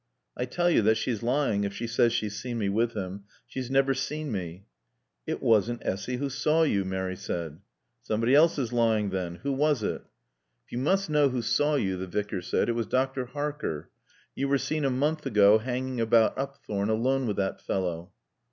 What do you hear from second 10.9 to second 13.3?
know who saw you," the Vicar said, "it was Dr.